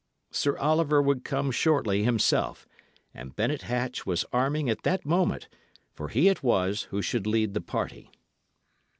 Sir 0.31 0.57
Oliver 0.57 0.99
would 0.99 1.23
come 1.23 1.51
shortly 1.51 2.01
himself, 2.01 2.67
and 3.13 3.35
Bennet 3.35 3.61
Hatch 3.61 4.03
was 4.03 4.25
arming 4.33 4.67
at 4.67 4.81
that 4.81 5.05
moment, 5.05 5.47
for 5.93 6.07
he 6.07 6.27
it 6.27 6.41
was 6.41 6.87
who 6.89 7.03
should 7.03 7.27
lead 7.27 7.53
the 7.53 7.61
party. 7.61 8.09